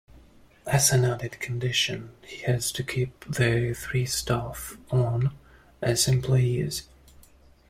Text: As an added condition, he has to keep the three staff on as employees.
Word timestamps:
As 0.65 0.91
an 0.91 1.05
added 1.05 1.39
condition, 1.39 2.13
he 2.25 2.37
has 2.37 2.71
to 2.71 2.81
keep 2.83 3.23
the 3.31 3.71
three 3.75 4.07
staff 4.07 4.75
on 4.89 5.37
as 5.79 6.07
employees. 6.07 6.87